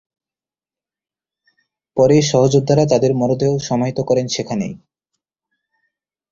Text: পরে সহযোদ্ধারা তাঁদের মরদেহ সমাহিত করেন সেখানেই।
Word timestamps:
পরে 1.97 2.17
সহযোদ্ধারা 2.21 2.83
তাঁদের 2.85 3.11
মরদেহ 3.15 3.51
সমাহিত 3.59 3.99
করেন 4.01 4.25
সেখানেই। 4.27 4.73